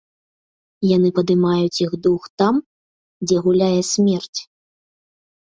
Яны 0.95 1.09
падымаюць 1.19 1.81
іх 1.85 1.93
дух 2.07 2.21
там, 2.43 2.55
дзе 3.27 3.37
гуляе 3.45 3.79
смерць. 3.93 4.39